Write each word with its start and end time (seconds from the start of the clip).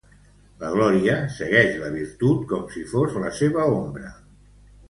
La 0.63 0.69
glòria 0.75 1.17
segueix 1.35 1.77
la 1.83 1.91
virtut 1.97 2.41
com 2.53 2.65
si 2.77 2.87
fos 2.95 3.21
la 3.27 3.33
seva 3.43 3.69
ombra. 3.77 4.15